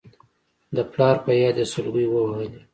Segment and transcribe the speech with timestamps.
[0.75, 2.61] د پلار په ياد يې سلګۍ ووهلې.